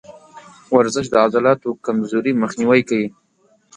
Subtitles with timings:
[0.75, 3.07] ورزش د عضلاتو کمزوري مخنیوی کوي.